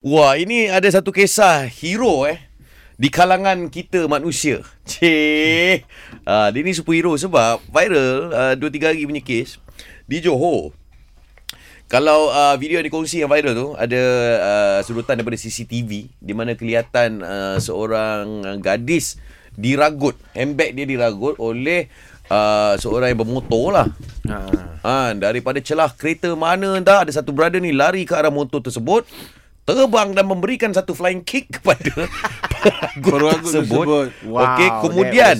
Wah, 0.00 0.32
ini 0.40 0.64
ada 0.64 0.88
satu 0.88 1.12
kisah 1.12 1.68
hero 1.68 2.24
eh 2.24 2.40
di 2.96 3.12
kalangan 3.12 3.68
kita 3.68 4.08
manusia. 4.08 4.64
Cih. 4.88 5.84
Uh, 6.24 6.48
dia 6.48 6.60
ni 6.64 6.72
superhero 6.72 7.12
sebab 7.20 7.60
viral 7.68 8.32
uh, 8.32 8.54
2 8.56 8.64
3 8.80 8.80
hari 8.80 9.04
punya 9.04 9.20
kes 9.20 9.60
di 10.08 10.24
Johor. 10.24 10.72
Kalau 11.84 12.32
uh, 12.32 12.56
video 12.56 12.80
yang 12.80 12.88
dikongsi 12.88 13.20
yang 13.20 13.28
viral 13.28 13.52
tu 13.52 13.68
ada 13.76 14.02
uh, 14.40 14.78
sudutan 14.88 15.20
daripada 15.20 15.36
CCTV 15.36 16.08
di 16.16 16.32
mana 16.32 16.56
kelihatan 16.56 17.20
uh, 17.20 17.60
seorang 17.60 18.56
gadis 18.64 19.20
diragut, 19.52 20.16
handbag 20.32 20.80
dia 20.80 20.88
diragut 20.88 21.36
oleh 21.36 21.92
uh, 22.32 22.72
seorang 22.80 23.12
yang 23.12 23.20
bermotor 23.20 23.68
lah. 23.68 23.86
Ha. 24.32 24.36
ha. 24.80 24.96
daripada 25.12 25.60
celah 25.60 25.92
kereta 25.92 26.32
mana 26.32 26.80
entah 26.80 27.04
ada 27.04 27.12
satu 27.12 27.36
brother 27.36 27.60
ni 27.60 27.76
lari 27.76 28.08
ke 28.08 28.16
arah 28.16 28.32
motor 28.32 28.64
tersebut 28.64 29.04
terbang 29.74 30.08
dan 30.14 30.24
memberikan 30.26 30.70
satu 30.72 30.92
flying 30.96 31.22
kick 31.22 31.50
kepada 31.60 32.06
peragut 32.60 33.40
tersebut. 33.40 33.84
tersebut. 33.84 34.08
Wow, 34.28 34.44
Okey, 34.44 34.68
kemudian 34.84 35.34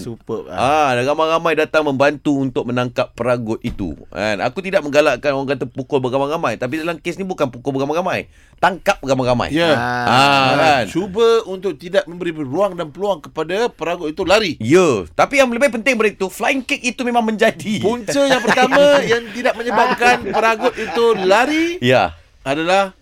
ah 0.50 0.96
ha, 0.96 1.00
ramai-ramai 1.04 1.52
datang 1.56 1.82
membantu 1.84 2.40
untuk 2.40 2.64
menangkap 2.68 3.12
peragut 3.12 3.60
itu. 3.60 3.94
Kan? 4.08 4.40
Aku 4.40 4.64
tidak 4.64 4.80
menggalakkan 4.84 5.36
orang 5.36 5.56
kata 5.56 5.68
pukul 5.68 6.00
beramai-ramai, 6.00 6.56
tapi 6.56 6.80
dalam 6.80 6.96
kes 6.96 7.20
ni 7.20 7.26
bukan 7.28 7.52
pukul 7.52 7.76
beramai-ramai. 7.76 8.30
Tangkap 8.60 9.00
beramai-ramai. 9.00 9.52
Ya. 9.52 9.72
Yeah. 9.72 9.76
Ah, 9.80 10.48
kan? 10.56 10.84
Cuba 10.88 11.44
untuk 11.48 11.76
tidak 11.76 12.04
memberi 12.08 12.32
ruang 12.32 12.76
dan 12.76 12.92
peluang 12.92 13.24
kepada 13.24 13.68
peragut 13.72 14.12
itu 14.12 14.22
lari. 14.24 14.56
Ya, 14.60 15.04
tapi 15.12 15.40
yang 15.40 15.48
lebih 15.52 15.72
penting 15.80 15.96
dari 16.00 16.16
itu, 16.16 16.28
flying 16.32 16.64
kick 16.64 16.80
itu 16.80 17.04
memang 17.04 17.24
menjadi. 17.24 17.80
Punca 17.80 18.22
yang 18.24 18.42
pertama 18.44 18.98
yang 19.12 19.22
tidak 19.32 19.54
menyebabkan 19.56 20.16
peragut 20.34 20.74
itu 20.76 21.04
lari. 21.24 21.76
Ya. 21.84 22.16
Adalah 22.40 22.96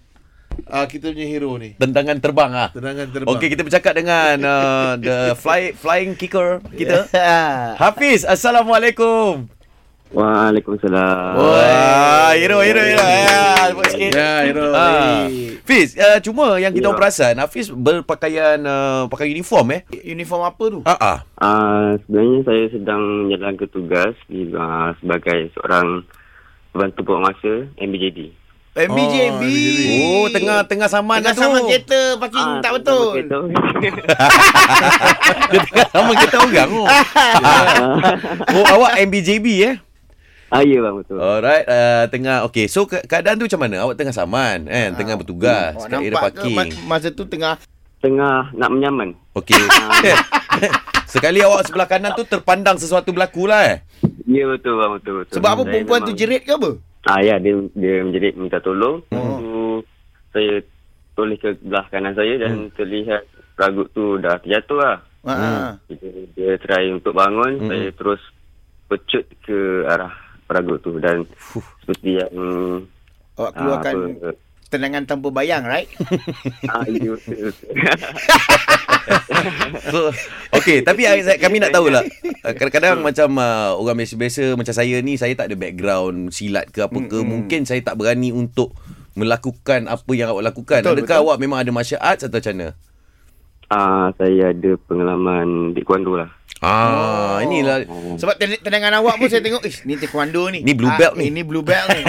uh, 0.71 0.87
kita 0.87 1.11
punya 1.13 1.27
hero 1.27 1.57
ni. 1.57 1.75
Tendangan 1.81 2.17
terbang 2.21 2.51
ah. 2.53 2.69
Tendangan 2.71 3.07
terbang. 3.11 3.33
Okey, 3.35 3.49
kita 3.53 3.63
bercakap 3.65 3.93
dengan 3.97 4.37
uh, 4.45 4.93
the 5.01 5.17
fly 5.43 5.73
flying 5.75 6.15
kicker 6.15 6.61
kita. 6.77 7.09
Hafiz, 7.83 8.23
assalamualaikum. 8.29 9.49
Waalaikumsalam. 10.09 11.37
Wah, 11.37 12.33
hero 12.33 12.65
hero 12.65 12.81
hero. 12.81 13.05
Ya, 13.05 13.77
buat 13.77 13.93
sikit. 13.93 14.13
Ya, 14.17 14.33
hero. 14.49 14.73
Ah. 14.73 15.29
Fiz, 15.69 15.93
uh, 16.01 16.17
cuma 16.25 16.57
yang 16.57 16.73
kita 16.73 16.89
ya. 16.89 16.97
perasan 16.97 17.37
Hafiz 17.37 17.69
berpakaian 17.69 18.57
uh, 18.65 19.05
pakai 19.13 19.29
uniform 19.29 19.77
eh. 19.77 19.81
Uniform 20.01 20.49
apa 20.49 20.65
tu? 20.73 20.81
Ah 20.89 20.97
ah. 20.97 21.19
Uh, 21.37 22.01
sebenarnya 22.09 22.41
saya 22.49 22.65
sedang 22.73 23.29
menjalankan 23.29 23.69
tugas 23.69 24.17
di 24.33 24.49
uh, 24.49 24.97
sebagai 24.97 25.53
seorang 25.53 26.09
bantu 26.73 27.01
buat 27.05 27.21
masa 27.21 27.69
MBJD. 27.77 28.33
MBJB. 28.79 29.43
Oh, 29.43 30.23
oh 30.23 30.27
tengah 30.31 30.59
tengah 30.71 30.87
saman 30.87 31.19
tengah 31.19 31.35
tu. 31.35 31.43
Tengah 31.43 31.51
saman 31.51 31.61
kereta 31.67 32.01
parking 32.23 32.47
ah, 32.47 32.61
tak 32.63 32.73
betul. 32.79 33.07
Dia 35.51 35.59
tengah 35.67 35.89
saman 35.91 36.15
kereta 36.15 36.39
orang. 36.39 36.71
Oh. 36.71 36.87
oh, 38.63 38.65
awak 38.79 38.93
MBJB 39.03 39.47
eh? 39.67 39.75
Ah, 40.49 40.65
ya 40.65 40.81
bang, 40.81 40.97
betul. 40.97 41.21
Alright, 41.21 41.65
uh, 41.69 42.09
tengah, 42.09 42.49
okay. 42.49 42.73
So, 42.73 42.89
ke- 42.89 43.05
keadaan 43.05 43.37
tu 43.37 43.45
macam 43.45 43.69
mana? 43.69 43.85
Awak 43.85 44.01
tengah 44.01 44.17
saman, 44.17 44.65
kan? 44.65 44.91
Tengah 44.97 45.15
ah. 45.15 45.21
bertugas 45.21 45.77
oh, 45.77 45.85
kat 45.85 46.01
area 46.01 46.17
parking. 46.17 46.57
Ke, 46.57 46.89
masa 46.89 47.13
tu 47.13 47.29
tengah... 47.29 47.61
Tengah 48.01 48.57
nak 48.57 48.71
menyaman. 48.73 49.13
Okay. 49.37 49.61
Sekali 51.13 51.45
awak 51.45 51.69
sebelah 51.69 51.85
kanan 51.85 52.17
tu 52.17 52.25
terpandang 52.25 52.81
sesuatu 52.81 53.13
berlaku 53.13 53.45
lah 53.45 53.77
eh? 53.77 53.79
Ya, 54.25 54.49
betul 54.49 54.81
bang, 54.81 54.91
betul. 54.97 55.13
betul. 55.21 55.35
Sebab 55.37 55.51
apa 55.53 55.63
perempuan 55.69 56.01
tu 56.09 56.13
jerit 56.17 56.49
ke 56.49 56.57
apa? 56.57 56.81
Ah 57.09 57.25
ya 57.25 57.41
dia 57.41 57.57
dia 57.73 58.05
menjadi 58.05 58.37
minta 58.37 58.61
tolong. 58.61 59.01
Hmm. 59.09 59.41
Tu 59.41 59.53
saya 60.37 60.61
toleh 61.17 61.41
ke 61.41 61.57
belah 61.65 61.89
kanan 61.89 62.13
saya 62.13 62.37
dan 62.37 62.69
hmm. 62.69 62.77
terlihat 62.77 63.25
ragut 63.57 63.89
tu 63.97 64.21
dah 64.21 64.37
terjatuh 64.45 64.77
lah. 64.77 64.97
Hmm. 65.25 65.81
Dia, 65.89 66.13
dia 66.37 66.51
try 66.61 66.93
untuk 66.93 67.17
bangun, 67.17 67.65
hmm. 67.65 67.69
saya 67.73 67.89
terus 67.97 68.23
pecut 68.87 69.25
ke 69.43 69.89
arah 69.89 70.13
peragut 70.49 70.81
tu 70.81 70.97
dan 71.01 71.25
Fuh. 71.37 71.65
seperti 71.85 72.21
yang 72.21 72.35
awak 73.37 73.53
keluarkan 73.53 73.97
apa, 74.17 74.31
tendangan 74.69 75.09
tanpa 75.09 75.33
bayang, 75.33 75.65
right? 75.65 75.89
ah, 76.73 76.85
so, 79.89 80.13
okay, 80.53 80.85
tapi 80.85 81.09
kami 81.41 81.57
nak 81.61 81.73
tahu 81.73 81.89
lah. 81.89 82.05
Kadang-kadang 82.45 83.01
macam 83.01 83.29
uh, 83.41 83.73
orang 83.81 84.05
biasa-biasa 84.05 84.57
macam 84.61 84.75
saya 84.77 85.01
ni, 85.01 85.17
saya 85.17 85.33
tak 85.33 85.53
ada 85.53 85.57
background 85.57 86.37
silat 86.37 86.69
ke 86.69 86.85
apa 86.85 86.99
ke. 87.09 87.19
Hmm, 87.21 87.29
Mungkin 87.29 87.65
saya 87.65 87.81
tak 87.81 87.97
berani 87.97 88.33
untuk 88.33 88.77
melakukan 89.17 89.89
apa 89.89 90.13
yang 90.15 90.31
awak 90.31 90.55
lakukan. 90.55 90.85
Betul, 90.85 90.95
Adakah 91.01 91.17
betul. 91.19 91.27
awak 91.27 91.37
memang 91.41 91.59
ada 91.59 91.71
martial 91.73 92.01
arts 92.05 92.29
atau 92.29 92.39
macam 92.39 92.55
mana? 92.55 92.69
Ah, 93.69 94.09
saya 94.17 94.57
ada 94.57 94.81
pengalaman 94.89 95.77
di 95.77 95.85
taekwondo 95.85 96.17
lah. 96.17 96.33
Ah, 96.59 97.39
oh. 97.39 97.45
inilah 97.45 97.87
sebab 98.19 98.35
tendangan 98.41 98.99
awak 98.99 99.21
pun 99.21 99.31
saya 99.31 99.45
tengok, 99.45 99.63
ish, 99.63 99.85
ni 99.85 100.01
taekwondo 100.01 100.49
ni. 100.49 100.65
Ni 100.65 100.73
blue 100.73 100.89
belt 100.97 101.13
ah, 101.15 101.21
ni. 101.21 101.29
Ini 101.29 101.45
blue 101.45 101.61
belt 101.61 101.89
ni. 101.93 102.03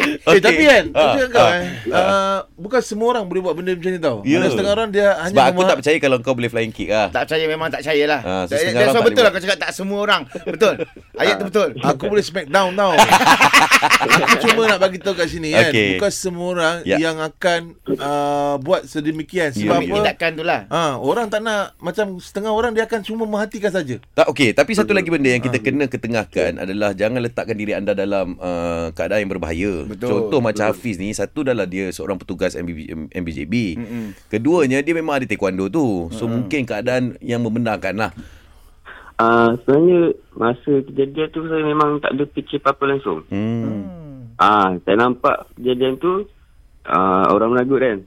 okay. 0.00 0.38
Eh, 0.38 0.42
tapi 0.42 0.62
kan, 0.66 0.84
ha, 0.94 1.02
ha, 1.02 1.24
kau, 1.28 1.48
eh, 1.50 1.64
ha. 1.92 2.00
Uh, 2.00 2.38
bukan 2.56 2.80
semua 2.84 3.06
orang 3.16 3.24
boleh 3.28 3.42
buat 3.44 3.54
benda 3.56 3.72
macam 3.76 3.90
ni 3.90 4.00
tau. 4.00 4.18
Yeah. 4.24 4.40
Ada 4.40 4.48
setengah 4.52 4.72
orang 4.76 4.88
dia 4.92 5.08
hanya 5.20 5.32
Sebab 5.32 5.46
aku 5.52 5.60
tak 5.64 5.76
percaya 5.80 5.96
kalau 6.00 6.16
kau 6.20 6.34
boleh 6.36 6.50
flying 6.50 6.72
kick 6.74 6.88
lah. 6.90 7.08
Tak 7.12 7.28
percaya 7.28 7.44
memang 7.48 7.68
tak 7.68 7.80
percaya 7.84 8.04
lah. 8.08 8.20
Ha, 8.20 8.32
so 8.48 8.54
That's 8.56 8.94
why 8.94 9.02
betul 9.04 9.22
lah 9.24 9.30
kau 9.30 9.42
cakap 9.42 9.58
tak 9.58 9.70
semua 9.72 9.98
orang. 10.02 10.22
Betul. 10.44 10.74
Ayat 11.16 11.34
tu 11.40 11.44
betul. 11.48 11.68
Aku 11.80 12.04
boleh 12.08 12.24
smack 12.24 12.46
down 12.48 12.72
tau. 12.76 12.92
aku 14.04 14.36
cuma 14.48 14.62
nak 14.68 14.78
bagi 14.80 14.98
tahu 15.00 15.14
kat 15.16 15.28
sini 15.28 15.52
kan. 15.52 15.70
Okay. 15.72 15.88
Bukan 15.96 16.12
semua 16.12 16.46
orang 16.52 16.76
yeah. 16.84 16.98
yang 17.00 17.16
akan 17.20 17.60
uh, 17.96 18.54
buat 18.60 18.86
sedemikian. 18.88 19.52
Sebab 19.52 19.80
yeah, 19.80 19.88
apa? 19.88 19.96
Tindakan 20.00 20.30
tu 20.36 20.44
lah. 20.44 20.60
Ha, 20.68 20.80
orang 21.00 21.26
tak 21.28 21.40
nak, 21.44 21.76
macam 21.80 22.20
setengah 22.20 22.52
orang 22.52 22.72
dia 22.76 22.84
akan 22.84 23.00
cuma 23.04 23.24
merhatikan 23.24 23.72
saja. 23.72 23.96
Tak, 24.16 24.26
okay. 24.28 24.52
Tapi 24.52 24.72
satu 24.76 24.92
lagi 24.92 25.08
benda 25.08 25.32
yang 25.32 25.42
kita 25.42 25.58
ha. 25.60 25.64
kena 25.64 25.84
ketengahkan 25.88 26.60
adalah 26.60 26.90
jangan 26.96 27.20
letakkan 27.24 27.56
diri 27.56 27.72
anda 27.76 27.92
dalam 27.92 28.36
uh, 28.40 28.92
keadaan 28.94 29.26
yang 29.26 29.32
berbahaya. 29.32 29.89
Betul. 29.90 30.08
Contoh 30.08 30.38
macam 30.38 30.70
Hafiz 30.70 30.96
ni, 30.96 31.10
satu 31.10 31.42
adalah 31.42 31.66
dia 31.66 31.90
seorang 31.90 32.14
petugas 32.14 32.54
MB, 32.54 33.10
MBJB. 33.10 33.54
Mm-hmm. 33.74 34.06
Keduanya, 34.30 34.78
dia 34.86 34.94
memang 34.94 35.18
ada 35.18 35.26
taekwondo 35.26 35.66
tu. 35.66 36.06
So, 36.14 36.24
mm-hmm. 36.24 36.30
mungkin 36.30 36.60
keadaan 36.62 37.02
yang 37.18 37.42
membenarkan 37.42 37.94
lah. 37.98 38.12
Uh, 39.20 39.52
sebenarnya, 39.66 40.00
masa 40.32 40.72
kejadian 40.86 41.28
tu, 41.34 41.44
saya 41.44 41.60
memang 41.60 42.00
tak 42.00 42.16
ada 42.16 42.24
fikir 42.32 42.56
apa-apa 42.64 42.84
langsung. 42.88 43.20
Hmm. 43.28 44.32
Ah, 44.40 44.72
uh, 44.72 44.80
saya 44.88 44.96
nampak 44.96 45.44
kejadian 45.60 46.00
tu, 46.00 46.24
uh, 46.88 47.24
orang 47.28 47.52
menagut 47.52 47.84
kan. 47.84 47.98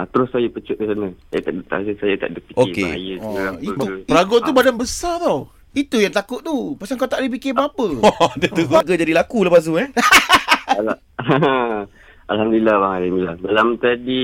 Uh, 0.00 0.06
terus 0.08 0.32
saya 0.32 0.48
pecut 0.48 0.80
ke 0.80 0.84
sana. 0.88 1.12
Saya 1.28 1.40
tak, 1.44 1.54
saya, 1.68 1.92
saya 2.00 2.14
tak 2.16 2.28
ada 2.32 2.40
fikir 2.48 2.64
okay. 2.64 2.84
bahaya. 2.88 3.14
Oh, 3.20 3.52
itu, 3.60 3.86
peragut 4.08 4.40
tu 4.40 4.52
badan 4.56 4.76
besar 4.80 5.20
tau. 5.20 5.52
Itu 5.76 6.00
yang 6.00 6.14
takut 6.16 6.40
tu. 6.40 6.78
Pasal 6.80 6.96
kau 6.96 7.10
tak 7.10 7.20
boleh 7.20 7.32
fikir 7.36 7.52
apa-apa. 7.52 7.86
Oh, 8.00 8.30
dia 8.40 8.48
tu 8.48 8.64
jadi 8.88 9.12
laku 9.12 9.44
lepas 9.44 9.68
tu 9.68 9.76
eh. 9.76 9.92
Alhamdulillah 12.32 12.76
bang. 12.80 12.92
Alhamdulillah. 13.00 13.36
Dalam 13.44 13.68
tadi 13.76 14.20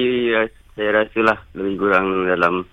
saya 0.76 0.90
rasa 1.04 1.20
lah 1.20 1.38
lebih 1.52 1.74
kurang 1.76 2.24
dalam 2.24 2.64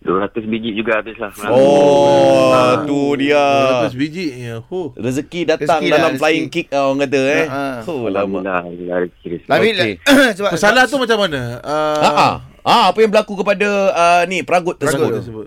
200 0.00 0.48
biji 0.48 0.72
juga 0.72 1.04
habis 1.04 1.16
lah. 1.20 1.28
Oh, 1.52 2.48
ha. 2.56 2.88
tu 2.88 3.20
dia. 3.20 3.84
200 3.84 4.00
biji. 4.00 4.26
Ya. 4.32 4.56
Huh. 4.64 4.96
Rezeki 4.96 5.44
datang 5.44 5.84
rezeki 5.84 5.92
dalam 5.92 6.12
lah, 6.16 6.20
flying 6.20 6.46
rezeki. 6.48 6.64
kick 6.64 6.66
orang 6.72 6.98
kata 7.04 7.20
eh. 7.20 7.46
Ha. 7.48 7.64
Oh, 7.84 8.08
lama. 8.08 8.38
Alhamdulillah. 8.40 8.98
Tapi 9.44 9.68
okay. 9.76 9.92
Masalah 10.40 10.88
tu 10.88 10.96
macam 10.96 11.18
mana? 11.20 11.60
Uh, 11.60 12.00
ha, 12.00 12.10
ha. 12.16 12.28
ha. 12.64 12.76
apa 12.88 12.98
yang 13.04 13.12
berlaku 13.12 13.44
kepada 13.44 13.68
uh, 13.92 14.22
ni 14.24 14.40
peragut 14.40 14.80
tersebut? 14.80 15.04
Peragut 15.04 15.20
tersebut. 15.20 15.46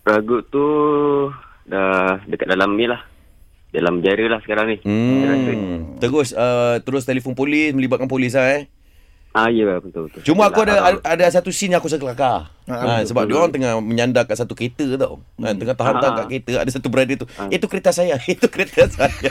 Peragut 0.00 0.42
tu 0.48 0.66
dah 1.68 2.16
dekat 2.32 2.48
dalam 2.48 2.72
ni 2.80 2.88
lah. 2.88 3.04
Dalam 3.70 4.02
jara 4.02 4.26
lah 4.26 4.40
sekarang 4.42 4.66
ni. 4.74 4.76
Hmm. 4.82 5.98
Terus 6.02 6.34
uh, 6.34 6.82
terus 6.82 7.06
telefon 7.06 7.38
polis, 7.38 7.70
melibatkan 7.70 8.10
polis 8.10 8.34
lah 8.34 8.58
eh. 8.58 8.66
Ah 9.30 9.46
ya 9.46 9.78
betul 9.78 10.10
betul. 10.10 10.26
Cuma 10.26 10.50
aku 10.50 10.66
ada 10.66 10.98
ada 11.06 11.24
satu 11.30 11.54
scene 11.54 11.70
yang 11.70 11.78
aku 11.78 11.86
sekelakar. 11.86 12.50
Ha, 12.66 12.74
ha, 12.74 12.94
sebab 13.02 13.26
dia 13.30 13.34
orang 13.34 13.50
tengah 13.50 13.78
menyandar 13.78 14.26
kat 14.26 14.42
satu 14.42 14.58
kereta 14.58 14.98
tau. 14.98 15.22
Ha, 15.38 15.54
tengah 15.54 15.74
tahan-tahan 15.74 16.12
kat 16.22 16.26
kereta 16.30 16.52
ada 16.66 16.70
satu 16.70 16.90
brother 16.90 17.14
tu. 17.14 17.26
Ha. 17.38 17.46
Itu 17.50 17.70
kereta 17.70 17.94
saya, 17.94 18.18
itu 18.30 18.46
kereta 18.50 18.90
saya. 18.90 19.10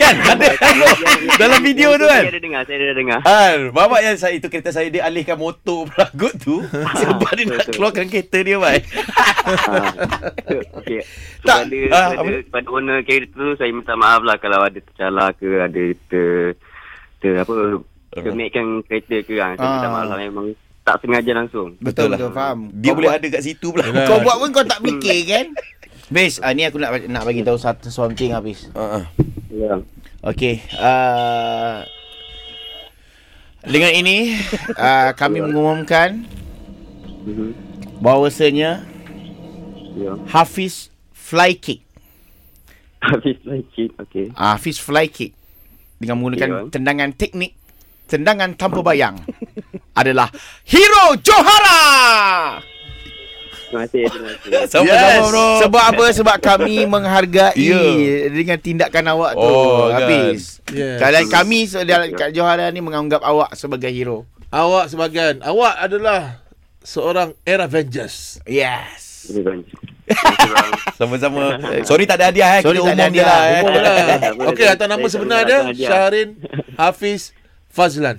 kan? 0.00 0.14
Ada 0.16 0.46
dalam 1.40 1.60
video 1.64 1.96
tu 1.96 2.04
kan. 2.04 2.20
Saya 2.20 2.32
ada 2.36 2.40
dengar, 2.40 2.60
saya 2.68 2.76
ada 2.84 2.96
dengar. 2.96 3.20
Ha, 3.24 3.40
bapak 3.72 4.00
yang 4.04 4.16
saya 4.20 4.36
itu 4.36 4.52
kereta 4.52 4.76
saya 4.76 4.92
dia 4.92 5.08
alihkan 5.08 5.40
motor 5.40 5.84
pelagut 5.92 6.36
tu 6.36 6.60
sebab 6.68 7.32
dia 7.32 7.44
nak 7.48 7.64
keluarkan 7.72 8.06
kereta 8.12 8.38
dia 8.44 8.56
baik. 8.60 8.84
Okey. 10.84 11.00
Tak 11.48 11.64
pada, 11.68 12.36
pada 12.48 12.66
owner 12.68 13.00
kereta 13.08 13.40
tu 13.40 13.56
saya 13.56 13.72
minta 13.72 13.96
maaf 13.96 14.20
lah 14.20 14.36
kalau 14.36 14.60
ada 14.68 14.76
tercalar 14.76 15.32
ke 15.36 15.48
ada 15.48 15.82
ter, 16.12 16.60
ter 17.24 17.40
apa 17.40 17.80
Kenaikkan 18.10 18.82
kereta 18.86 19.16
ke 19.22 19.34
kan. 19.38 19.54
Saya 19.54 19.86
ah. 19.86 19.92
malam 20.02 20.18
memang 20.18 20.46
tak 20.82 20.98
sengaja 21.04 21.30
langsung. 21.34 21.78
Betul, 21.78 22.14
betul 22.14 22.30
lah. 22.30 22.34
faham. 22.34 22.58
Dia 22.74 22.90
kau 22.90 22.96
boleh 22.98 23.10
buat, 23.14 23.20
ada 23.22 23.28
kat 23.30 23.42
situ 23.46 23.66
pula. 23.70 23.84
Kau 23.86 24.18
buat 24.24 24.36
pun 24.42 24.48
kau 24.50 24.66
tak 24.66 24.80
fikir 24.82 25.18
kan? 25.30 25.46
Bis, 26.10 26.42
uh, 26.42 26.50
ni 26.50 26.66
aku 26.66 26.82
nak 26.82 27.06
nak 27.06 27.22
bagi 27.22 27.46
tahu 27.46 27.54
satu 27.54 27.86
something 27.86 28.34
habis. 28.34 28.66
Uh-uh. 28.74 29.06
Ya. 29.54 29.78
Okay. 30.26 30.58
Uh, 30.74 31.86
Dengan 33.60 33.92
ini 33.92 34.40
uh, 34.72 35.12
kami 35.12 35.44
mengumumkan 35.44 36.24
mm-hmm. 37.28 37.50
bahawasanya 38.00 38.88
yeah. 40.00 40.16
Hafiz 40.32 40.88
fly 41.12 41.52
kick. 41.60 41.84
Hafiz 43.04 43.36
fly 43.44 43.60
kick, 43.68 43.92
okey. 44.00 44.32
Uh, 44.32 44.56
Hafiz 44.56 44.80
fly 44.80 45.12
kick 45.12 45.36
dengan 46.00 46.16
menggunakan 46.16 46.48
okay, 46.48 46.72
tendangan 46.72 47.12
teknik, 47.12 47.52
tendangan 48.10 48.50
tanpa 48.58 48.82
bayang 48.82 49.14
adalah 49.94 50.26
Hero 50.66 51.14
Johara. 51.22 51.78
Terima 53.70 53.86
kasih, 53.86 54.02
terima 54.10 54.30
kasih. 54.34 54.66
Sama-sama 54.74 55.18
bro. 55.30 55.46
Sebab 55.62 55.82
apa? 55.94 56.04
Sebab 56.10 56.36
kami 56.42 56.76
menghargai 56.98 57.54
yeah. 57.54 58.26
dengan 58.26 58.58
tindakan 58.58 59.14
awak 59.14 59.38
tu. 59.38 59.46
Oh, 59.46 59.94
habis. 59.94 60.58
Kan. 60.66 60.74
Yeah. 60.74 60.98
Kalian 60.98 61.26
kami 61.30 61.70
kat 62.18 62.34
Johara 62.34 62.66
ni 62.74 62.82
menganggap 62.82 63.22
awak 63.22 63.54
sebagai 63.54 63.94
hero. 63.94 64.26
Awak 64.50 64.90
sebagai 64.90 65.38
awak 65.46 65.78
adalah 65.78 66.42
seorang 66.82 67.30
era 67.46 67.70
Avengers. 67.70 68.42
Yes. 68.42 69.30
Sama-sama. 70.98 71.62
Sorry 71.86 72.10
tak 72.10 72.18
ada 72.18 72.34
hadiah 72.34 72.58
eh. 72.58 72.62
Sorry 72.66 72.82
Kita 72.82 72.90
tak 72.90 72.98
ada 72.98 73.06
hadiah. 73.06 73.26
Lah, 73.30 73.42
eh. 73.46 74.50
Okey, 74.50 74.66
atas 74.66 74.86
nama 74.90 75.06
sebenar 75.06 75.40
dia 75.46 75.60
Syahrin 75.78 76.34
Hafiz 76.74 77.30
Fazlan. 77.70 78.18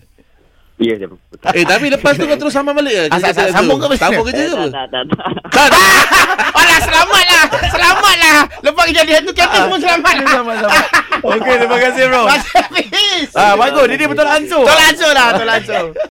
Ya, 0.82 0.98
yeah, 0.98 1.14
Eh, 1.54 1.62
tapi 1.62 1.94
lepas 1.94 2.18
tu 2.18 2.26
kau 2.26 2.34
terus 2.34 2.58
sama 2.58 2.74
balik 2.74 2.90
ke? 2.90 3.04
Asal, 3.14 3.30
asal, 3.30 3.54
sambung 3.54 3.78
ke 3.78 3.86
macam 3.86 4.02
Sambung 4.02 4.26
kerja 4.26 4.44
ke? 4.50 4.66
Tak, 4.74 4.86
tak, 4.90 5.04
tak. 5.14 5.30
Tak, 5.54 5.68
tak. 5.70 5.90
Alah, 6.58 6.80
selamatlah. 6.82 7.46
Selamatlah. 7.70 8.40
Lepas 8.66 8.84
kejadian 8.90 9.22
tu, 9.22 9.32
kita 9.38 9.58
semua 9.62 9.78
selamat. 9.78 10.14
Selamat-selamat. 10.26 10.86
Okey, 11.38 11.54
terima 11.62 11.78
kasih, 11.78 12.04
bro. 12.10 12.24
Terima 12.26 12.38
kasih. 12.50 13.38
Ah, 13.38 13.54
bagus. 13.54 13.86
Dia 13.94 14.08
betul 14.10 14.26
langsung. 14.26 14.64
Betul 14.66 14.80
langsung 14.82 15.12
lah, 15.14 15.26
betul 15.30 15.48
langsung. 15.54 15.86